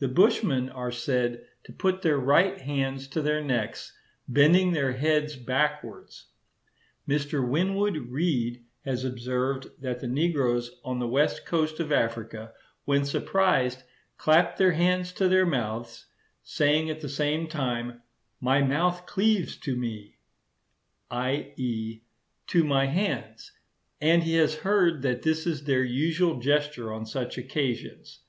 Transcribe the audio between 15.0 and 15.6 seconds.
to their